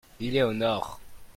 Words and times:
Il 0.19 0.35
est 0.35 0.41
au 0.41 0.51
nord. 0.51 0.99